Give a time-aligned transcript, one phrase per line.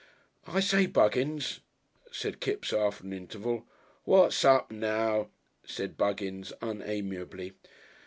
[0.47, 1.59] "I say Buggins,"
[2.11, 3.67] said Kipps after an interval.
[4.03, 5.29] "What's up now?"
[5.63, 7.53] said Buggins unamiably.